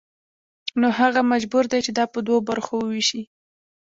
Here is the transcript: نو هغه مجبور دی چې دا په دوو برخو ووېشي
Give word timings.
نو 0.79 0.87
هغه 0.99 1.21
مجبور 1.31 1.63
دی 1.71 1.79
چې 1.85 1.91
دا 1.97 2.05
په 2.13 2.19
دوو 2.25 2.45
برخو 2.49 2.75
ووېشي 2.79 3.21